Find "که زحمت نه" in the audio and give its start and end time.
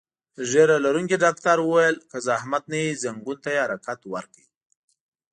2.09-2.79